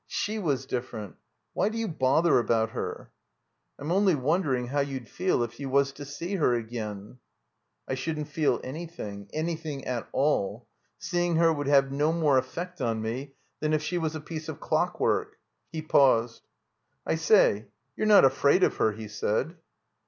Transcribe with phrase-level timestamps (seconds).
[0.07, 1.13] She was diflFerent.
[1.53, 3.11] Why do you bother about her?"
[3.77, 7.19] "I'm only wondering how you'd feel if you was to see her again."
[7.87, 10.65] "I shotddn't feel anything— anything at all.
[10.97, 14.49] Seeing her would have no more effect on me than if she was a piece
[14.49, 15.37] of clockwork."
[15.71, 16.47] He paused.
[17.05, 19.55] "I say— ^you're not afraid of her?" he said.